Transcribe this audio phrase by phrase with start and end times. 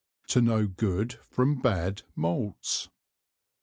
[0.29, 2.89] To know good from bad Malts.